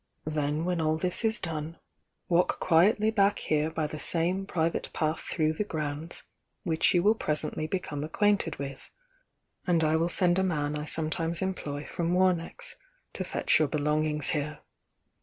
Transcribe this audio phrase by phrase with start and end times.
[0.25, 1.77] Then when all this is done,
[2.27, 6.23] walk quietly back here by the same private path through the grounds
[6.63, 8.89] which you will presently become acquainted with,
[9.67, 12.73] and I will send a man I sometimes employ from Momex,
[13.13, 14.61] to fetch your belongings here.